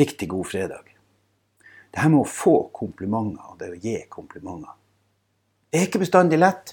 Riktig 0.00 0.30
god 0.32 0.46
fredag. 0.48 0.86
Det 1.90 2.00
her 2.00 2.08
med 2.08 2.22
å 2.22 2.28
få 2.28 2.54
komplimenter 2.72 3.50
og 3.50 3.58
det 3.60 3.72
å 3.74 3.80
gi 3.82 3.96
komplimenter, 4.08 4.72
det 5.70 5.80
er 5.80 5.88
ikke 5.88 6.00
bestandig 6.00 6.38
lett. 6.38 6.72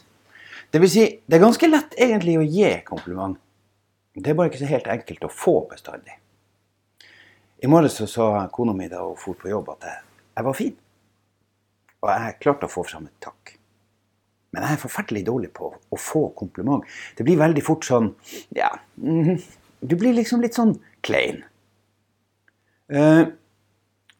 Det 0.71 0.79
vil 0.79 0.91
si, 0.91 1.03
det 1.25 1.37
er 1.37 1.43
ganske 1.43 1.67
lett 1.67 1.97
egentlig 1.99 2.37
å 2.39 2.45
gi 2.45 2.69
kompliment. 2.87 3.35
Det 4.15 4.31
er 4.31 4.37
bare 4.37 4.51
ikke 4.51 4.61
så 4.61 4.69
helt 4.71 4.87
enkelt 4.93 5.27
å 5.27 5.31
få 5.33 5.57
bestandig. 5.69 6.15
I 7.59 7.69
morges 7.69 7.99
sa 8.11 8.47
kona 8.53 8.73
mi 8.77 8.87
da 8.89 9.03
hun 9.03 9.19
for 9.19 9.37
på 9.37 9.51
jobb 9.51 9.73
at 9.75 9.85
jeg, 9.89 10.01
jeg 10.37 10.47
var 10.47 10.57
fin. 10.57 10.73
Og 12.05 12.09
jeg 12.13 12.39
klarte 12.45 12.69
å 12.69 12.71
få 12.71 12.85
fram 12.87 13.09
et 13.09 13.19
takk. 13.27 13.53
Men 14.53 14.63
jeg 14.63 14.77
er 14.77 14.83
forferdelig 14.85 15.25
dårlig 15.27 15.51
på 15.57 15.73
å 15.75 15.99
få 15.99 16.27
kompliment. 16.37 16.85
Det 17.17 17.25
blir 17.27 17.43
veldig 17.43 17.63
fort 17.65 17.85
sånn 17.85 18.13
Ja, 18.55 18.71
mm, 19.01 19.35
du 19.83 19.95
blir 19.99 20.15
liksom 20.15 20.41
litt 20.45 20.57
sånn 20.57 20.77
klein. 21.05 21.43
Uh, 22.87 23.27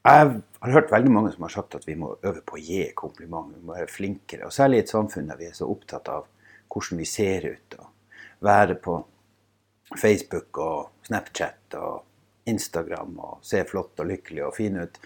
jeg 0.07 0.31
har 0.61 0.73
hørt 0.73 0.91
veldig 0.91 1.11
mange 1.11 1.31
som 1.33 1.43
har 1.43 1.53
sagt 1.53 1.75
at 1.75 1.85
vi 1.87 1.95
må 1.99 2.13
øve 2.23 2.41
på 2.45 2.57
å 2.57 2.63
gi 2.63 2.85
kompliment. 2.95 3.51
Vi 3.55 3.63
må 3.63 3.75
være 3.75 3.91
flinkere. 3.91 4.47
Og 4.47 4.55
særlig 4.55 4.81
i 4.81 4.85
et 4.85 4.93
samfunn 4.93 5.27
der 5.27 5.39
vi 5.39 5.49
er 5.49 5.55
så 5.57 5.67
opptatt 5.67 6.07
av 6.11 6.27
hvordan 6.71 7.01
vi 7.01 7.07
ser 7.09 7.47
ut. 7.51 7.77
Og 7.79 8.45
være 8.47 8.77
på 8.83 8.97
Facebook 9.95 10.59
og 10.63 11.07
Snapchat 11.07 11.75
og 11.79 12.47
Instagram 12.47 13.19
og 13.19 13.43
se 13.45 13.63
flott 13.67 13.99
og 13.99 14.09
lykkelig 14.11 14.45
og 14.47 14.55
fin 14.55 14.79
ut. 14.79 14.99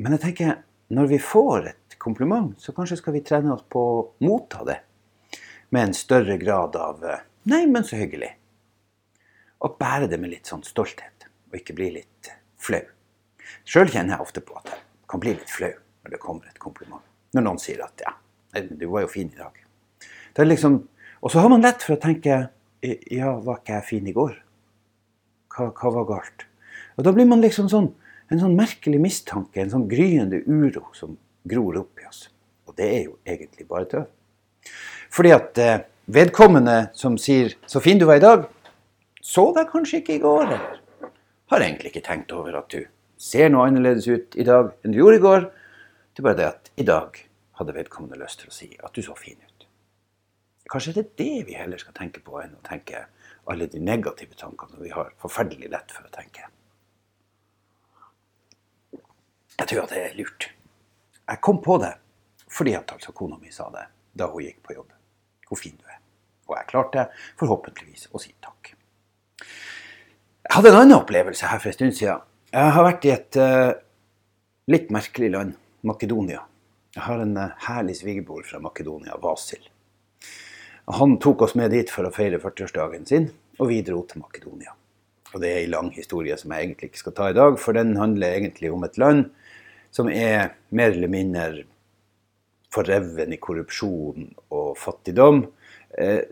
Men 0.00 0.16
jeg 0.16 0.24
tenker, 0.26 0.54
når 0.92 1.10
vi 1.14 1.20
får 1.22 1.68
et 1.72 1.98
kompliment, 2.00 2.52
så 2.60 2.74
kanskje 2.76 3.00
skal 3.00 3.16
vi 3.16 3.24
trene 3.24 3.54
oss 3.54 3.64
på 3.72 3.80
å 3.80 4.06
motta 4.24 4.64
det. 4.68 4.78
Med 5.72 5.88
en 5.88 5.96
større 5.96 6.36
grad 6.40 6.76
av 6.76 7.04
eh, 7.04 7.24
'nei, 7.48 7.64
men 7.66 7.84
så 7.84 7.96
hyggelig'. 7.96 8.34
Og 9.64 9.78
bære 9.80 10.10
det 10.10 10.20
med 10.20 10.34
litt 10.34 10.48
sånn 10.50 10.64
stolthet, 10.66 11.28
og 11.48 11.56
ikke 11.56 11.76
bli 11.78 11.90
litt 11.96 12.11
flau. 12.62 12.82
Sjøl 13.68 13.90
kjenner 13.90 14.16
jeg 14.16 14.24
ofte 14.24 14.42
på 14.44 14.56
at 14.60 14.70
jeg 14.70 15.10
kan 15.10 15.22
bli 15.22 15.34
litt 15.36 15.50
flau 15.50 15.72
når 15.72 16.14
det 16.14 16.22
kommer 16.22 16.48
et 16.48 16.62
kompliment. 16.62 17.02
Når 17.34 17.46
noen 17.46 17.60
sier 17.60 17.82
at 17.84 18.02
'ja, 18.02 18.14
du 18.62 18.86
var 18.88 19.06
jo 19.06 19.08
fin 19.08 19.30
i 19.30 19.38
dag'. 19.38 19.64
Det 20.34 20.42
er 20.42 20.48
liksom, 20.48 20.88
og 21.22 21.30
så 21.30 21.40
har 21.40 21.48
man 21.48 21.62
lett 21.62 21.82
for 21.82 21.96
å 21.96 22.00
tenke 22.00 22.48
'ja, 22.82 23.38
var 23.40 23.60
ikke 23.60 23.74
jeg 23.74 23.84
fin 23.84 24.06
i 24.06 24.12
går'? 24.12 24.38
Hva, 25.54 25.70
hva 25.70 25.90
var 25.92 26.04
galt? 26.04 26.46
Og 26.96 27.04
da 27.04 27.12
blir 27.12 27.26
man 27.26 27.40
liksom 27.40 27.68
sånn 27.68 27.92
en 28.32 28.40
sånn 28.40 28.56
merkelig 28.56 29.00
mistanke, 29.00 29.60
en 29.60 29.70
sånn 29.70 29.88
gryende 29.90 30.40
uro 30.46 30.88
som 30.96 31.18
gror 31.48 31.76
opp 31.82 32.00
i 32.00 32.06
oss. 32.08 32.28
Og 32.66 32.76
det 32.78 32.88
er 32.88 33.02
jo 33.04 33.18
egentlig 33.28 33.66
bare 33.68 33.88
tøv. 33.90 34.06
Fordi 35.12 35.32
at 35.34 35.58
eh, 35.58 35.82
vedkommende 36.06 36.90
som 36.94 37.18
sier 37.18 37.54
'så 37.66 37.80
fin 37.80 37.98
du 37.98 38.06
var 38.06 38.16
i 38.16 38.24
dag', 38.24 38.48
så 39.22 39.52
deg 39.54 39.68
kanskje 39.70 40.00
ikke 40.00 40.14
i 40.14 40.22
går, 40.22 40.46
eller 40.46 40.81
har 41.52 41.64
egentlig 41.64 41.92
ikke 41.92 42.06
tenkt 42.06 42.32
over 42.34 42.56
at 42.58 42.72
du 42.72 42.86
ser 43.22 43.50
noe 43.52 43.66
annerledes 43.68 44.08
ut 44.08 44.36
i 44.38 44.46
dag 44.46 44.72
enn 44.82 44.94
du 44.94 45.00
gjorde 45.02 45.18
i 45.20 45.24
går. 45.26 45.48
Det 46.12 46.22
er 46.22 46.28
bare 46.28 46.38
det 46.40 46.48
at 46.48 46.70
i 46.80 46.86
dag 46.88 47.18
hadde 47.60 47.74
vedkommende 47.76 48.20
lyst 48.20 48.42
til 48.42 48.50
å 48.50 48.56
si 48.56 48.70
at 48.78 48.94
du 48.96 49.02
så 49.04 49.16
fin 49.18 49.38
ut. 49.38 49.66
Kanskje 50.72 50.94
det 50.96 51.02
er 51.04 51.12
det 51.20 51.46
vi 51.50 51.58
heller 51.58 51.80
skal 51.80 51.94
tenke 51.96 52.22
på, 52.24 52.38
enn 52.40 52.56
å 52.56 52.64
tenke 52.64 53.04
alle 53.50 53.68
de 53.68 53.80
negative 53.82 54.38
tankene 54.38 54.80
vi 54.80 54.92
har 54.94 55.12
forferdelig 55.20 55.70
lett 55.72 55.92
for 55.92 56.08
å 56.08 56.14
tenke. 56.14 56.48
Jeg 59.58 59.68
tror 59.68 59.84
at 59.84 59.92
det 59.92 60.02
er 60.02 60.16
lurt. 60.16 60.48
Jeg 61.28 61.42
kom 61.44 61.60
på 61.62 61.76
det 61.82 61.92
fordi 62.52 62.74
at 62.76 62.92
altså 62.92 63.12
kona 63.16 63.38
mi 63.40 63.52
sa 63.52 63.68
det 63.72 63.84
da 64.18 64.28
hun 64.32 64.44
gikk 64.44 64.60
på 64.64 64.76
jobb. 64.76 64.92
Hvor 65.48 65.60
fin 65.60 65.76
du 65.76 65.84
er. 65.88 66.00
Og 66.48 66.56
jeg 66.56 66.68
klarte 66.72 67.06
forhåpentligvis 67.40 68.08
å 68.12 68.20
si 68.20 68.32
takk. 68.44 68.72
Jeg 70.42 70.56
hadde 70.56 70.72
en 70.72 70.78
annen 70.80 70.98
opplevelse 70.98 71.46
her 71.46 71.60
for 71.62 71.70
en 71.70 71.76
stund 71.76 71.94
siden. 71.96 72.22
Jeg 72.52 72.72
har 72.74 72.84
vært 72.84 73.04
i 73.06 73.12
et 73.14 73.38
uh, 73.38 73.70
litt 74.72 74.90
merkelig 74.92 75.30
land, 75.32 75.54
Makedonia. 75.86 76.42
Jeg 76.96 77.04
har 77.06 77.22
en 77.22 77.36
uh, 77.38 77.54
herlig 77.68 77.94
svigerbror 78.00 78.42
fra 78.48 78.60
Makedonia, 78.60 79.16
Vasil. 79.22 79.62
Han 80.90 81.16
tok 81.22 81.46
oss 81.46 81.54
med 81.56 81.70
dit 81.72 81.88
for 81.90 82.08
å 82.08 82.12
feire 82.12 82.42
40-årsdagen 82.42 83.06
sin, 83.08 83.28
og 83.62 83.70
vi 83.70 83.80
dro 83.86 84.02
til 84.08 84.24
Makedonia. 84.24 84.74
Og 85.32 85.40
Det 85.40 85.48
er 85.48 85.62
en 85.62 85.72
lang 85.76 85.90
historie 85.94 86.36
som 86.36 86.52
jeg 86.52 86.66
egentlig 86.66 86.90
ikke 86.90 87.04
skal 87.04 87.16
ta 87.16 87.30
i 87.30 87.36
dag, 87.38 87.56
for 87.62 87.78
den 87.78 87.94
handler 87.96 88.34
egentlig 88.36 88.72
om 88.74 88.82
et 88.84 88.98
land 89.00 89.28
som 89.94 90.10
er 90.10 90.56
mer 90.74 90.92
eller 90.92 91.12
mindre 91.12 91.64
forreven 92.72 93.32
i 93.32 93.40
korrupsjon 93.40 94.30
og 94.52 94.74
fattigdom. 94.80 95.44
Eh, 95.98 96.24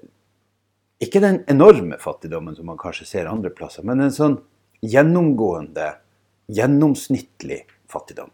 ikke 1.00 1.22
den 1.22 1.40
enorme 1.48 1.96
fattigdommen 1.98 2.56
som 2.56 2.68
man 2.68 2.78
kanskje 2.80 3.06
ser 3.08 3.30
andre 3.30 3.50
plasser, 3.56 3.84
men 3.88 4.02
en 4.04 4.12
sånn 4.12 4.36
gjennomgående, 4.84 5.94
gjennomsnittlig 6.52 7.62
fattigdom. 7.88 8.30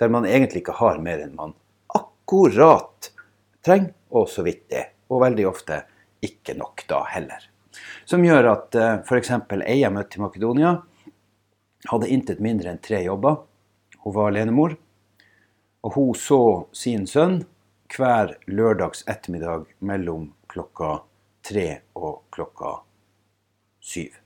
Der 0.00 0.12
man 0.12 0.28
egentlig 0.28 0.62
ikke 0.62 0.78
har 0.80 1.00
mer 1.02 1.20
enn 1.24 1.34
man 1.36 1.52
akkurat 1.92 3.10
trenger, 3.64 3.92
og 4.10 4.30
så 4.32 4.44
vidt 4.46 4.68
det. 4.72 4.84
Og 5.12 5.22
veldig 5.22 5.46
ofte 5.48 5.82
ikke 6.24 6.56
nok 6.56 6.86
da 6.88 7.02
heller. 7.12 7.42
Som 8.08 8.24
gjør 8.24 8.48
at 8.52 8.78
uh, 8.78 8.92
f.eks. 9.04 9.32
ei 9.60 9.80
jeg 9.82 9.92
møtte 9.92 10.18
i 10.18 10.22
Makedonia, 10.22 10.72
hadde 11.90 12.10
intet 12.10 12.40
mindre 12.42 12.72
enn 12.72 12.82
tre 12.82 13.02
jobber. 13.04 13.42
Hun 14.04 14.14
var 14.16 14.30
alenemor. 14.30 14.76
Og 15.86 15.94
hun 15.94 16.14
så 16.18 16.40
sin 16.74 17.04
sønn 17.10 17.42
hver 17.92 18.34
lørdags 18.50 19.04
ettermiddag 19.06 19.68
mellom 19.78 20.30
klokka 20.50 21.00
tre 21.46 21.66
og 21.94 22.26
klokka 22.34 22.76
syv. 23.80 24.16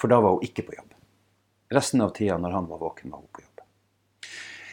For 0.00 0.12
da 0.12 0.20
var 0.20 0.36
hun 0.36 0.44
ikke 0.44 0.64
på 0.68 0.76
jobb. 0.76 0.92
Resten 1.70 2.02
av 2.04 2.12
tida 2.16 2.38
når 2.40 2.56
han 2.56 2.68
var 2.68 2.82
våken, 2.82 3.12
var 3.12 3.22
hun 3.22 3.32
på 3.32 3.44
jobb. 3.44 3.64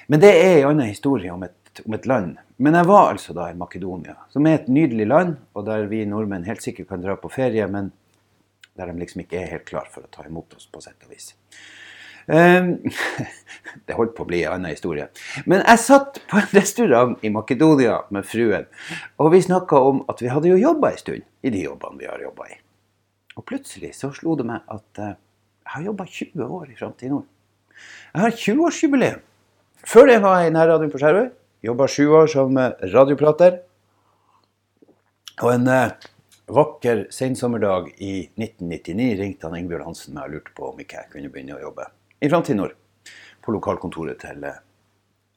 Men 0.07 0.23
det 0.23 0.33
er 0.33 0.57
en 0.61 0.69
annen 0.71 0.89
historie 0.89 1.31
om 1.33 1.43
et, 1.43 1.81
om 1.85 1.95
et 1.97 2.05
land. 2.07 2.37
Men 2.57 2.77
jeg 2.79 2.87
var 2.89 3.11
altså 3.11 3.35
da 3.37 3.49
i 3.51 3.57
Makedonia, 3.57 4.15
som 4.33 4.47
er 4.47 4.61
et 4.61 4.69
nydelig 4.71 5.07
land, 5.07 5.35
og 5.53 5.67
der 5.67 5.85
vi 5.91 6.05
nordmenn 6.09 6.47
helt 6.47 6.63
sikkert 6.63 6.89
kan 6.89 7.03
dra 7.03 7.17
på 7.19 7.29
ferie, 7.29 7.67
men 7.69 7.91
der 8.77 8.89
de 8.89 9.01
liksom 9.01 9.25
ikke 9.25 9.41
er 9.41 9.51
helt 9.51 9.67
klar 9.67 9.89
for 9.91 10.07
å 10.07 10.11
ta 10.13 10.25
imot 10.25 10.55
oss, 10.57 10.69
på 10.71 10.81
sett 10.81 11.03
og 11.05 11.11
vis. 11.13 11.33
Ehm, 12.27 12.73
det 13.87 13.95
holdt 13.95 14.15
på 14.17 14.25
å 14.25 14.27
bli 14.27 14.41
en 14.43 14.57
annen 14.57 14.73
historie. 14.73 15.07
Men 15.47 15.63
jeg 15.63 15.83
satt 15.83 16.19
på 16.27 16.39
en 16.41 16.49
restaurant 16.57 17.23
i 17.23 17.31
Makedonia 17.31 18.01
med 18.13 18.27
fruen, 18.27 18.67
og 19.21 19.31
vi 19.35 19.43
snakka 19.45 19.79
om 19.91 20.03
at 20.11 20.23
vi 20.23 20.31
hadde 20.31 20.51
jo 20.51 20.59
jobba 20.59 20.91
en 20.91 20.99
stund 21.03 21.23
i 21.47 21.53
de 21.53 21.63
jobbene 21.63 22.01
vi 22.01 22.09
har 22.09 22.23
jobba 22.23 22.49
i. 22.51 22.59
Og 23.37 23.45
plutselig 23.47 23.93
så 23.95 24.11
slo 24.15 24.35
det 24.35 24.47
meg 24.49 24.65
at 24.73 25.01
eh, 25.03 25.15
jeg 25.67 25.73
har 25.75 25.87
jobba 25.87 26.07
20 26.09 26.53
år 26.57 26.69
i 26.71 26.77
Framtid 26.79 27.13
Nord. 27.13 27.27
Jeg 28.13 28.23
har 28.23 28.37
20-årsjubileum. 28.43 29.23
Før 29.87 30.07
det 30.09 30.21
var 30.23 30.41
jeg 30.41 30.49
i 30.49 30.55
nærradioen 30.55 30.91
på 30.91 30.99
Skjervøy. 30.99 31.27
Jobba 31.67 31.87
sju 31.91 32.05
år 32.17 32.31
som 32.31 32.59
eh, 32.59 32.87
radioprater. 32.91 33.61
Og 35.45 35.51
en 35.53 35.69
eh, 35.71 36.09
vakker 36.49 37.05
sensommerdag 37.13 37.93
i 38.01 38.15
1999 38.39 39.13
ringte 39.21 39.47
han 39.47 39.59
Ingebjørg 39.61 39.91
Hansen 39.91 40.17
meg 40.17 40.27
og 40.27 40.35
lurte 40.37 40.57
på 40.57 40.71
om 40.71 40.83
ikke 40.83 41.03
jeg 41.03 41.13
kunne 41.13 41.31
begynne 41.31 41.59
å 41.59 41.63
jobbe 41.67 41.87
i 42.17 42.29
Framtid 42.29 42.57
Nord, 42.57 42.73
på 43.45 43.53
lokalkontoret 43.53 44.17
til 44.21 44.45
eh, 44.47 44.61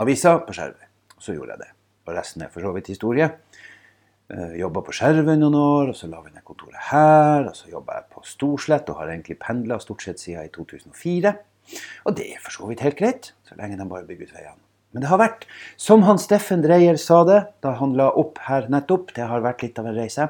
avisa 0.00 0.38
på 0.46 0.54
Skjervøy. 0.56 0.86
Så 1.20 1.34
gjorde 1.36 1.52
jeg 1.52 1.62
det. 1.66 1.74
Og 2.08 2.16
resten 2.16 2.44
er 2.46 2.52
for 2.52 2.64
så 2.64 2.72
vidt 2.72 2.88
historie. 2.88 3.26
Uh, 4.30 4.54
jobba 4.56 4.80
på 4.86 4.94
Skjervøy 4.94 5.34
noen 5.34 5.58
år, 5.58 5.90
og 5.90 5.98
så 5.98 6.08
la 6.08 6.22
vi 6.24 6.32
ned 6.32 6.44
kontoret 6.46 6.80
her. 6.88 7.50
Og 7.50 7.58
så 7.58 7.68
jobba 7.68 7.98
jeg 7.98 8.08
på 8.14 8.24
Storslett 8.24 8.88
og 8.88 9.02
har 9.02 9.12
egentlig 9.12 9.36
pendla 9.42 9.76
stort 9.82 10.06
sett 10.06 10.22
siden 10.22 10.48
i 10.48 10.52
2004. 10.54 11.34
Og 12.08 12.16
det 12.16 12.30
er 12.30 12.40
for 12.40 12.54
så 12.54 12.70
vidt 12.70 12.86
helt 12.86 12.98
greit, 12.98 13.32
så 13.44 13.58
lenge 13.58 13.76
de 13.76 13.88
bare 13.90 14.06
bygger 14.08 14.30
ut 14.30 14.36
veiene. 14.38 14.60
Men 14.94 15.04
det 15.04 15.10
har 15.12 15.20
vært, 15.20 15.44
som 15.78 16.06
han 16.08 16.18
Steffen 16.18 16.64
Dreyer 16.64 16.96
sa 16.98 17.20
det 17.28 17.42
da 17.62 17.76
han 17.78 17.92
la 17.98 18.08
opp 18.18 18.40
her 18.48 18.70
nettopp, 18.72 19.12
det 19.14 19.28
har 19.28 19.44
vært 19.44 19.66
litt 19.66 19.78
av 19.78 19.90
en 19.90 19.98
reise. 20.00 20.26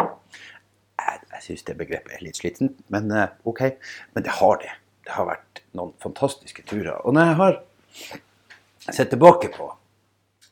Jeg, 1.00 1.22
jeg 1.36 1.46
syns 1.46 1.68
det 1.70 1.78
begrepet 1.78 2.18
er 2.18 2.26
litt 2.26 2.42
slitent, 2.42 2.82
men 2.90 3.08
uh, 3.14 3.28
OK. 3.48 3.68
Men 4.16 4.26
det 4.26 4.40
har 4.42 4.64
det. 4.64 4.79
Det 5.10 5.16
har 5.16 5.26
vært 5.26 5.60
noen 5.74 5.90
fantastiske 5.98 6.62
turer. 6.70 7.00
Og 7.02 7.16
når 7.16 7.24
jeg 7.26 7.38
har 7.40 7.56
sett 8.94 9.10
tilbake 9.10 9.50
på 9.50 9.66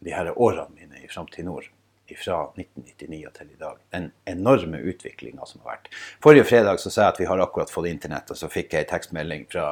de 0.03 0.11
her 0.11 0.33
årene 0.35 0.75
mine 0.75 1.05
i 1.05 1.11
Framtid 1.11 1.47
Nord, 1.47 1.69
fra 2.19 2.39
1999 2.57 3.29
til 3.37 3.49
i 3.53 3.59
dag. 3.61 3.77
Den 3.93 4.11
enorme 4.27 4.81
utviklinga 4.81 5.47
som 5.47 5.61
har 5.61 5.77
vært. 5.77 5.91
Forrige 6.25 6.47
fredag 6.49 6.81
så 6.81 6.91
sa 6.91 7.05
jeg 7.05 7.15
at 7.15 7.21
vi 7.21 7.29
har 7.29 7.43
akkurat 7.45 7.71
fått 7.71 7.91
internett, 7.91 8.33
og 8.33 8.41
så 8.41 8.49
fikk 8.51 8.75
jeg 8.75 8.87
en 8.87 8.93
tekstmelding 8.95 9.45
fra 9.53 9.67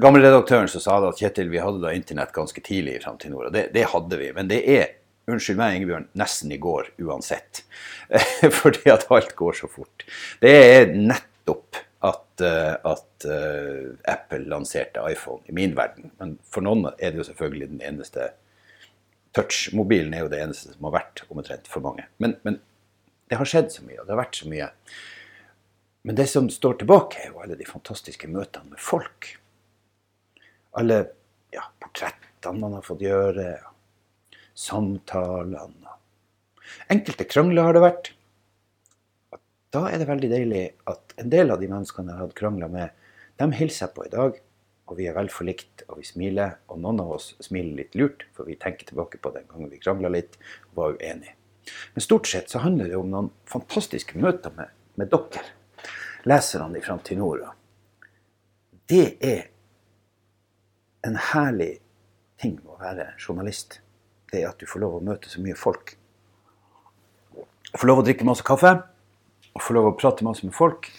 gamleredaktøren 0.00 0.70
som 0.70 0.84
sa 0.84 1.00
at 1.02 1.20
Kjetil, 1.20 1.50
vi 1.52 1.60
hadde 1.60 1.82
da 1.82 1.92
internett 1.92 2.32
ganske 2.32 2.64
tidlig 2.64 2.94
i 2.96 3.02
Framtid 3.02 3.34
Nord. 3.34 3.50
Og 3.50 3.56
det, 3.56 3.66
det 3.74 3.88
hadde 3.90 4.20
vi. 4.22 4.30
Men 4.36 4.52
det 4.52 4.62
er 4.70 4.86
unnskyld 5.28 5.58
meg, 5.60 5.80
Ingebjørn, 5.80 6.08
nesten 6.20 6.54
i 6.54 6.60
går 6.62 6.94
uansett. 7.02 7.64
Fordi 8.62 8.94
at 8.94 9.08
alt 9.12 9.34
går 9.36 9.60
så 9.64 9.70
fort. 9.72 10.06
Det 10.44 10.54
er 10.54 10.94
nettopp 10.94 11.82
at, 12.04 12.42
uh, 12.44 12.74
at 12.90 13.26
uh, 13.28 13.94
Apple 14.10 14.44
lanserte 14.50 15.02
iPhone 15.10 15.44
i 15.48 15.54
min 15.56 15.76
verden. 15.76 16.10
Men 16.20 16.36
for 16.44 16.64
noen 16.66 16.90
er 16.98 17.12
det 17.12 17.22
jo 17.22 17.28
selvfølgelig 17.30 17.70
den 17.74 17.84
eneste 17.92 18.32
Touch-mobilen 19.34 20.14
er 20.14 20.22
jo 20.22 20.30
det 20.30 20.38
eneste 20.44 20.70
som 20.70 20.86
har 20.86 20.94
vært 21.00 21.24
omtrent 21.26 21.66
for 21.70 21.82
mange. 21.82 22.06
Men, 22.22 22.36
men, 22.46 22.60
det 23.26 23.40
har 23.40 23.48
skjedd 23.48 23.72
så 23.72 23.82
mye, 23.82 23.96
og 23.98 24.06
det 24.06 24.12
har 24.14 24.20
vært 24.20 24.38
så 24.38 24.50
mye. 24.52 24.68
Men 26.06 26.18
det 26.20 26.26
som 26.30 26.50
står 26.52 26.76
tilbake, 26.82 27.22
er 27.22 27.32
jo 27.32 27.40
alle 27.42 27.56
de 27.58 27.66
fantastiske 27.66 28.28
møtene 28.30 28.76
med 28.76 28.82
folk. 28.84 29.30
Alle 30.78 31.00
ja, 31.54 31.64
portrettene 31.82 32.60
man 32.60 32.76
har 32.76 32.84
fått 32.86 33.02
gjøre, 33.02 33.48
samtalene. 34.54 35.96
Enkelte 36.92 37.26
krangler 37.26 37.66
har 37.66 37.74
det 37.74 37.82
vært. 37.82 38.12
Da 39.74 39.88
er 39.90 39.98
det 39.98 40.06
veldig 40.06 40.30
deilig 40.30 40.64
at 40.90 41.16
en 41.18 41.30
del 41.32 41.50
av 41.50 41.60
de 41.60 41.68
menneskene 41.70 42.12
jeg 42.12 42.20
har 42.20 42.28
hatt 42.28 42.38
krangler 42.38 42.70
med, 42.70 42.92
dem 43.42 43.54
hilser 43.56 43.88
jeg 43.88 43.96
på 43.96 44.04
i 44.06 44.12
dag 44.12 44.36
og 44.84 44.98
vi 44.98 45.06
er 45.08 45.16
vel 45.16 45.30
forlikt, 45.32 45.86
og 45.88 46.00
vi 46.00 46.06
smiler. 46.06 46.58
Og 46.68 46.80
noen 46.82 47.00
av 47.00 47.14
oss 47.16 47.30
smiler 47.44 47.78
litt 47.78 47.96
lurt, 47.96 48.26
for 48.36 48.48
vi 48.48 48.58
tenker 48.60 48.88
tilbake 48.88 49.20
på 49.22 49.32
den 49.34 49.46
gangen 49.48 49.72
vi 49.72 49.80
krangla 49.80 50.10
litt 50.12 50.36
og 50.70 50.80
var 50.80 50.98
uenige. 50.98 51.36
Men 51.94 52.04
stort 52.04 52.28
sett 52.28 52.52
så 52.52 52.60
handler 52.60 52.90
det 52.92 52.98
om 52.98 53.08
noen 53.08 53.30
fantastiske 53.48 54.18
møter 54.20 54.52
med, 54.56 54.74
med 55.00 55.08
dere, 55.12 55.44
leserne 56.28 56.78
i 56.78 56.84
Framtid 56.84 57.20
Nord. 57.20 57.46
Det 58.90 59.16
er 59.24 59.46
en 61.08 61.16
herlig 61.32 61.78
ting 62.40 62.58
med 62.60 62.76
å 62.76 62.80
være 62.82 63.14
journalist. 63.16 63.80
Det 64.28 64.42
er 64.42 64.50
at 64.50 64.60
du 64.60 64.68
får 64.68 64.84
lov 64.84 64.98
å 64.98 65.04
møte 65.04 65.32
så 65.32 65.40
mye 65.40 65.56
folk. 65.56 65.96
Får 67.72 67.88
lov 67.88 68.02
å 68.02 68.04
drikke 68.04 68.28
masse 68.28 68.44
kaffe, 68.44 68.76
og 69.54 69.62
får 69.62 69.78
lov 69.78 69.90
å 69.90 69.96
prate 69.98 70.26
masse 70.26 70.46
med 70.46 70.54
folk. 70.56 70.90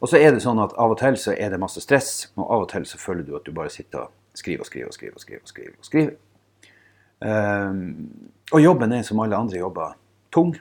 Og 0.00 0.08
så 0.08 0.16
er 0.16 0.32
det 0.32 0.40
sånn 0.44 0.60
at 0.62 0.72
av 0.80 0.94
og 0.94 0.98
til 1.00 1.18
så 1.20 1.34
er 1.36 1.52
det 1.52 1.60
masse 1.60 1.82
stress, 1.84 2.30
og 2.38 2.46
av 2.46 2.64
og 2.64 2.70
til 2.72 2.86
så 2.88 2.98
føler 3.00 3.26
du 3.26 3.34
at 3.36 3.44
du 3.44 3.52
bare 3.56 3.72
sitter 3.72 4.06
og 4.06 4.40
skriver 4.40 4.64
og 4.64 4.70
skriver 4.70 4.88
og 4.88 4.96
skriver. 4.96 5.14
Og 5.14 5.22
skriver, 5.22 5.44
og 5.44 5.52
skriver, 5.52 5.76
og 5.76 5.88
skriver. 5.90 6.18
Um, 7.20 8.08
og 8.52 8.62
jobben 8.62 8.92
er 8.96 9.02
som 9.04 9.20
alle 9.20 9.36
andre 9.36 9.60
jobber 9.60 9.92
tung, 10.32 10.54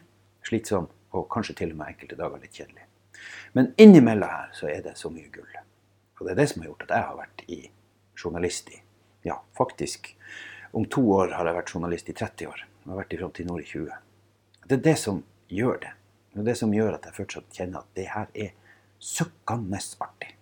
slitsom 0.44 0.90
og 1.16 1.30
kanskje 1.32 1.56
til 1.62 1.72
og 1.72 1.80
med 1.80 1.94
enkelte 1.94 2.18
dager 2.20 2.42
litt 2.44 2.58
kjedelig. 2.58 2.84
Men 3.56 3.72
innimellom 3.80 4.30
her 4.30 4.52
så 4.54 4.68
er 4.68 4.84
det 4.84 4.98
så 5.00 5.12
mye 5.14 5.32
gull. 5.32 5.48
Og 6.20 6.28
det 6.28 6.34
er 6.34 6.42
det 6.42 6.50
som 6.52 6.62
har 6.62 6.70
gjort 6.74 6.86
at 6.86 6.94
jeg 6.96 7.08
har 7.08 7.18
vært 7.18 7.44
i 7.48 7.60
journalist 8.20 8.74
i 8.76 8.82
Ja, 9.24 9.40
faktisk. 9.58 10.16
Om 10.72 10.86
to 10.86 11.02
år 11.12 11.34
har 11.36 11.48
jeg 11.48 11.56
vært 11.58 11.74
journalist 11.74 12.10
i 12.10 12.14
30 12.14 12.48
år. 12.48 12.66
Jeg 12.84 12.92
har 12.92 13.00
vært 13.00 13.14
i 13.14 13.20
Framtid 13.20 13.48
Nord 13.48 13.64
i 13.64 13.68
20. 13.68 13.96
Det 14.68 14.78
er 14.78 14.84
det 14.86 14.98
som 15.00 15.24
gjør 15.50 15.80
det. 15.84 15.92
Det 16.34 16.42
er 16.42 16.50
det 16.52 16.58
som 16.58 16.74
gjør 16.74 16.98
at 16.98 17.08
jeg 17.08 17.18
fortsatt 17.18 17.56
kjenner 17.56 17.82
at 17.82 17.96
det 17.98 18.10
her 18.14 18.28
er 18.34 18.52
søkkende 19.00 19.80
artig. 20.06 20.36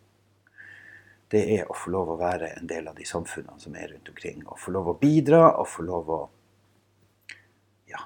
Det 1.32 1.44
er 1.58 1.68
å 1.68 1.76
få 1.76 1.92
lov 1.92 2.14
å 2.14 2.18
være 2.20 2.54
en 2.56 2.68
del 2.68 2.88
av 2.88 2.96
de 2.96 3.06
samfunnene 3.08 3.60
som 3.60 3.76
er 3.76 3.92
rundt 3.92 4.10
omkring. 4.10 4.44
Å 4.48 4.56
få 4.60 4.72
lov 4.72 4.94
å 4.94 4.98
bidra 5.00 5.58
og 5.60 5.68
få 5.68 5.84
lov 5.88 6.10
å 6.10 6.20
Ja. 7.88 8.00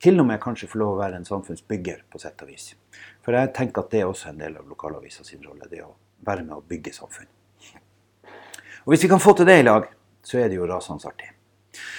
Til 0.00 0.20
og 0.20 0.26
med 0.26 0.40
kanskje 0.40 0.68
få 0.68 0.78
lov 0.78 0.94
å 0.94 1.00
være 1.00 1.16
en 1.16 1.24
samfunnsbygger, 1.24 2.04
på 2.10 2.18
sett 2.18 2.42
og 2.42 2.48
vis. 2.48 2.74
For 3.22 3.32
jeg 3.32 3.52
tenker 3.54 3.82
at 3.82 3.90
det 3.90 4.00
er 4.00 4.06
også 4.06 4.28
en 4.28 4.38
del 4.38 4.56
av 4.56 4.68
lokalavisa 4.68 5.24
sin 5.24 5.42
rolle. 5.42 5.68
Det 5.70 5.82
å 5.82 5.94
være 6.26 6.44
med 6.44 6.56
å 6.56 6.64
bygge 6.68 6.92
samfunn. 6.92 7.28
Og 8.84 8.92
hvis 8.92 9.04
vi 9.04 9.08
kan 9.08 9.20
få 9.20 9.34
til 9.36 9.46
det 9.46 9.60
i 9.60 9.62
lag, 9.62 9.86
så 10.22 10.38
er 10.38 10.48
det 10.48 10.56
jo 10.56 10.66
rasende 10.66 11.06
artig. 11.06 11.30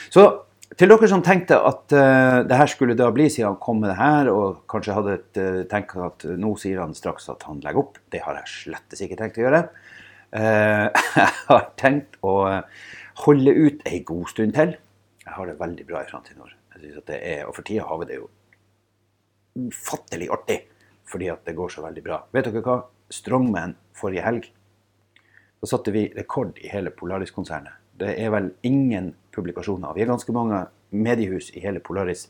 Så 0.09 0.45
til 0.79 0.89
dere 0.89 1.07
som 1.09 1.21
tenkte 1.25 1.57
at 1.59 1.93
uh, 1.93 2.39
det 2.47 2.57
her 2.57 2.69
skulle 2.71 2.95
da 2.97 3.09
bli 3.13 3.27
siden 3.29 3.51
han 3.51 3.59
kom 3.61 3.81
med 3.83 3.91
det 3.91 3.99
her, 3.99 4.29
og 4.31 4.63
kanskje 4.71 4.95
hadde 4.97 5.17
uh, 5.37 5.63
tenkt 5.69 5.95
at 5.99 6.25
uh, 6.25 6.35
nå 6.39 6.53
sier 6.61 6.81
han 6.81 6.95
straks 6.97 7.29
at 7.33 7.45
han 7.49 7.61
legger 7.65 7.83
opp. 7.83 7.99
Det 8.13 8.23
har 8.25 8.39
jeg 8.39 8.53
slettes 8.53 9.03
ikke 9.05 9.19
tenkt 9.19 9.41
å 9.41 9.47
gjøre. 9.47 9.65
Jeg 10.33 11.29
har 11.45 11.65
tenkt 11.77 12.15
å 12.25 12.31
holde 13.21 13.51
ut 13.53 13.83
ei 13.85 13.99
god 14.01 14.31
stund 14.31 14.55
til. 14.55 14.71
Jeg 15.21 15.35
har 15.35 15.45
det 15.45 15.59
veldig 15.59 15.85
bra 15.85 16.01
i 16.01 16.07
Framtid 16.09 16.39
Nord. 16.39 16.55
Og 16.73 17.51
for 17.53 17.61
tida 17.61 17.85
har 17.85 17.99
vi 18.01 18.07
det 18.09 18.17
jo 18.17 18.25
ufattelig 19.67 20.31
artig 20.33 20.57
fordi 21.13 21.29
at 21.29 21.45
det 21.45 21.53
går 21.53 21.69
så 21.69 21.83
veldig 21.85 22.01
bra. 22.01 22.17
Vet 22.33 22.49
dere 22.49 22.65
hva? 22.65 22.79
Strongman 23.13 23.75
forrige 23.93 24.25
helg, 24.25 24.49
da 25.61 25.69
satte 25.69 25.93
vi 25.93 26.07
rekord 26.17 26.57
i 26.63 26.71
hele 26.71 26.89
Polaris-konsernet. 26.97 27.82
Det 27.99 28.13
er 28.19 28.31
vel 28.33 28.51
ingen 28.65 29.13
publikasjoner. 29.35 29.93
Vi 29.93 30.03
er 30.03 30.09
ganske 30.09 30.33
mange 30.35 30.65
mediehus 30.93 31.51
i 31.53 31.61
hele 31.63 31.81
Polaris 31.83 32.27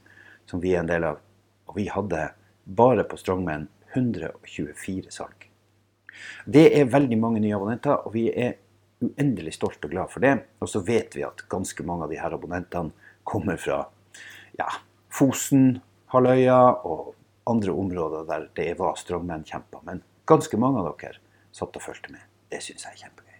som 0.49 0.61
vi 0.63 0.73
er 0.73 0.83
en 0.83 0.89
del 0.89 1.05
av. 1.07 1.21
Og 1.69 1.77
vi 1.79 1.87
hadde 1.91 2.29
bare 2.63 3.05
på 3.07 3.17
Strongman 3.19 3.67
124 3.93 5.11
salg. 5.13 5.47
Det 6.45 6.67
er 6.77 6.91
veldig 6.91 7.17
mange 7.19 7.41
nye 7.43 7.55
abonnenter, 7.55 8.05
og 8.05 8.13
vi 8.15 8.27
er 8.29 8.57
uendelig 9.03 9.55
stolt 9.57 9.83
og 9.83 9.91
glad 9.91 10.11
for 10.11 10.23
det. 10.23 10.35
Og 10.63 10.69
så 10.69 10.83
vet 10.85 11.15
vi 11.15 11.25
at 11.27 11.45
ganske 11.51 11.85
mange 11.87 12.07
av 12.07 12.13
de 12.13 12.19
her 12.21 12.35
abonnentene 12.35 12.93
kommer 13.27 13.59
fra 13.59 13.83
ja, 14.59 14.69
Fosen, 15.13 15.81
Halvøya 16.13 16.85
og 16.85 17.13
andre 17.49 17.73
områder 17.73 18.27
der 18.29 18.47
det 18.55 18.73
var 18.79 18.97
strongman-kjemper. 18.99 19.83
Men 19.87 20.03
ganske 20.29 20.59
mange 20.59 20.83
av 20.83 20.93
dere 20.99 21.19
satt 21.53 21.75
og 21.75 21.83
fulgte 21.83 22.13
med. 22.13 22.23
Det 22.51 22.61
syns 22.63 22.85
jeg 22.85 22.95
er 22.95 23.01
kjempegøy. 23.05 23.39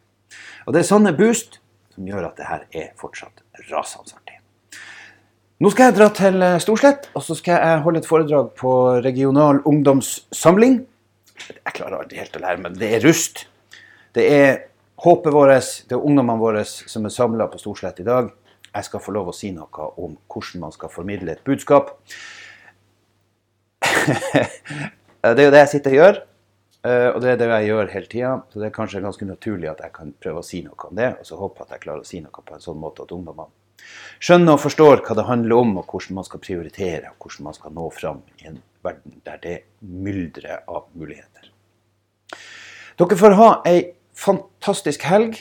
Og 0.66 0.74
det 0.74 0.82
er 0.82 0.90
sånne 0.90 1.14
boost 1.18 1.60
som 1.94 2.08
gjør 2.08 2.30
at 2.30 2.40
det 2.40 2.50
her 2.50 2.66
er 2.74 2.90
fortsatt 3.00 3.44
rasende 3.70 4.18
artig. 4.18 4.40
Nå 5.64 5.70
skal 5.72 5.90
jeg 5.90 5.96
dra 5.96 6.10
til 6.12 6.42
eh, 6.44 6.60
Storslett, 6.60 7.08
og 7.16 7.24
så 7.24 7.38
skal 7.40 7.62
jeg 7.62 7.82
holde 7.86 8.02
et 8.02 8.10
foredrag 8.10 8.50
på 8.60 8.74
regional 9.06 9.62
ungdomssamling. 9.70 10.82
Jeg 11.54 11.76
klarer 11.78 12.02
aldri 12.02 12.20
helt 12.20 12.36
å 12.36 12.42
lære, 12.44 12.62
men 12.66 12.76
det 12.80 12.90
er 12.98 13.06
rust. 13.06 13.46
Det 14.14 14.26
er 14.28 14.50
håpet 15.04 15.34
vårt, 15.34 15.70
det 15.88 15.96
er 15.96 16.04
ungdommene 16.04 16.42
våre 16.42 16.66
som 16.68 17.06
er 17.06 17.14
samla 17.14 17.48
på 17.52 17.62
Storslett 17.62 18.02
i 18.04 18.08
dag. 18.08 18.34
Jeg 18.74 18.90
skal 18.90 19.04
få 19.06 19.14
lov 19.14 19.30
å 19.30 19.38
si 19.38 19.54
noe 19.54 19.90
om 20.02 20.18
hvordan 20.32 20.66
man 20.66 20.74
skal 20.74 20.92
formidle 20.92 21.36
et 21.36 21.46
budskap. 21.46 21.94
det 23.94 25.32
er 25.32 25.46
jo 25.46 25.54
det 25.54 25.64
jeg 25.64 25.74
sitter 25.76 25.94
og 25.94 26.00
gjør. 26.00 26.22
Eh, 26.84 27.10
og 27.14 27.22
det 27.24 27.34
er 27.34 27.40
det 27.40 27.50
jeg 27.52 27.72
gjør 27.72 27.92
hele 27.94 28.12
tida, 28.12 28.32
så 28.52 28.60
det 28.60 28.70
er 28.70 28.76
kanskje 28.76 29.04
ganske 29.04 29.28
naturlig 29.28 29.70
at 29.72 29.84
jeg 29.86 29.96
kan 29.96 30.16
prøve 30.20 30.42
å 30.42 30.48
si 30.48 30.64
noe 30.66 30.90
om 30.90 30.98
det. 31.00 31.14
Og 31.20 31.28
så 31.30 31.40
håper 31.40 31.64
jeg 31.64 31.70
at 31.70 31.76
jeg 31.78 31.86
klarer 31.86 32.04
å 32.04 32.10
si 32.10 32.20
noe 32.24 32.44
på 32.44 32.56
en 32.58 32.66
sånn 32.66 32.82
måte 32.82 33.06
at 33.06 33.14
ungdommene 33.16 33.52
skjønner 34.24 34.56
og 34.56 34.62
forstår 34.64 35.02
hva 35.04 35.16
det 35.18 35.26
handler 35.28 35.58
om, 35.60 35.74
og 35.82 35.90
hvordan 35.92 36.20
man 36.20 36.28
skal 36.28 36.42
prioritere, 36.44 37.12
og 37.12 37.26
hvordan 37.26 37.50
man 37.50 37.58
skal 37.58 37.74
nå 37.76 37.88
fram 37.96 38.22
i 38.40 38.50
en 38.52 38.62
verden 38.84 39.18
der 39.28 39.42
det 39.44 39.58
myldrer 39.82 40.64
av 40.68 40.86
muligheter. 40.96 41.50
Dere 43.00 43.18
får 43.20 43.38
ha 43.40 43.50
ei 43.68 43.80
fantastisk 44.14 45.04
helg, 45.10 45.40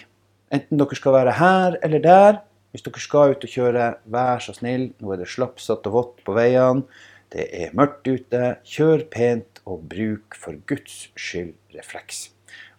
enten 0.55 0.81
dere 0.81 0.99
skal 0.99 1.17
være 1.19 1.37
her 1.39 1.79
eller 1.85 2.03
der. 2.03 2.41
Hvis 2.73 2.87
dere 2.87 3.03
skal 3.05 3.35
ut 3.35 3.43
og 3.45 3.53
kjøre, 3.53 3.89
vær 4.09 4.41
så 4.41 4.55
snill, 4.57 4.93
nå 4.97 5.13
er 5.13 5.21
det 5.21 5.29
slappsatt 5.29 5.89
og 5.91 5.97
vått 5.99 6.23
på 6.25 6.37
veiene. 6.37 6.87
Det 7.33 7.45
er 7.53 7.75
mørkt 7.77 8.09
ute. 8.09 8.57
Kjør 8.69 9.05
pent 9.13 9.52
og 9.65 9.87
bruk 9.89 10.37
for 10.39 10.59
Guds 10.67 11.13
skyld 11.17 11.55
refleks. 11.75 12.31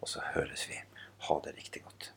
Og 0.01 0.09
så 0.09 0.23
høres 0.33 0.67
vi. 0.69 0.79
Ha 1.27 1.39
det 1.45 1.55
riktig 1.57 1.83
godt. 1.83 2.12